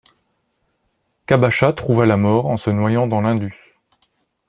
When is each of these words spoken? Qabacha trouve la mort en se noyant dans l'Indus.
Qabacha 1.27 1.73
trouve 1.73 2.05
la 2.05 2.17
mort 2.17 2.47
en 2.47 2.57
se 2.57 2.71
noyant 2.71 3.05
dans 3.05 3.21
l'Indus. 3.21 3.75